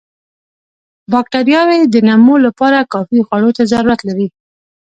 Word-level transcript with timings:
باکټریاوې 1.11 1.79
د 1.93 1.95
نمو 2.07 2.35
لپاره 2.45 2.87
کافي 2.93 3.19
خوړو 3.27 3.49
ته 3.57 3.63
ضرورت 3.71 3.99
لري. 4.07 4.27